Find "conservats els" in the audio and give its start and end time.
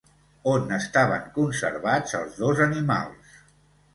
1.35-2.39